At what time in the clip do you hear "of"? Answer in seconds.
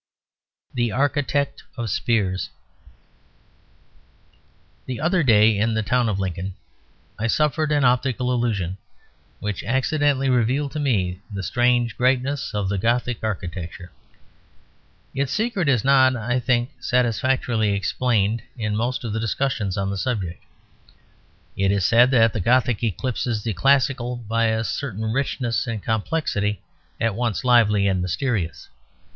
1.77-1.87, 6.09-6.17, 12.55-12.67, 19.03-19.13